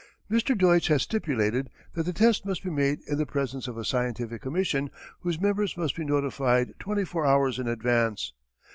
Mr. 0.31 0.57
Deutsch 0.57 0.87
had 0.87 0.99
stipulated 0.99 1.69
that 1.93 2.07
the 2.07 2.11
test 2.11 2.43
must 2.43 2.63
be 2.63 2.71
made 2.71 2.97
in 3.07 3.19
the 3.19 3.25
presence 3.27 3.67
of 3.67 3.77
a 3.77 3.85
Scientific 3.85 4.41
Commission 4.41 4.89
whose 5.19 5.39
members 5.39 5.77
must 5.77 5.95
be 5.95 6.03
notified 6.03 6.73
twenty 6.79 7.05
four 7.05 7.23
hours 7.23 7.59
in 7.59 7.67
advance. 7.67 8.33